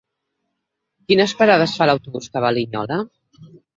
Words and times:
Quines 1.11 1.35
parades 1.41 1.75
fa 1.81 1.89
l'autobús 1.91 2.31
que 2.33 2.43
va 2.47 2.51
a 2.55 2.59
Linyola? 2.59 2.99